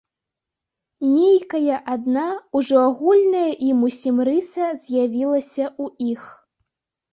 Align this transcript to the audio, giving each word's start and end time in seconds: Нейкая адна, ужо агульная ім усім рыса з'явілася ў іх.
Нейкая 1.15 1.75
адна, 1.97 2.23
ужо 2.61 2.75
агульная 2.87 3.45
ім 3.69 3.85
усім 3.91 4.15
рыса 4.31 4.73
з'явілася 4.87 5.65
ў 5.83 6.13
іх. 6.17 6.27